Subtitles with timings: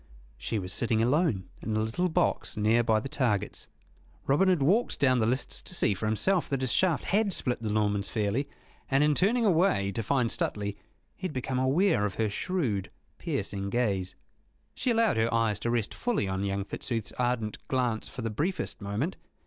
[0.39, 3.67] She was sitting alone in a little box near by the targets.
[4.25, 7.61] Robin had walked down the lists to see for himself that his shaft had split
[7.61, 8.49] the Norman's fairly,
[8.89, 10.75] and in turning away to find Stuteley
[11.15, 14.15] he had become aware of her shrewd, piercing gaze.
[14.73, 18.81] She allowed her eyes to rest fully on young Fitzooth's ardent glance for the briefest
[18.81, 19.17] moment.